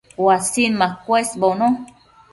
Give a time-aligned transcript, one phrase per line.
[0.23, 1.67] uasin machëshbono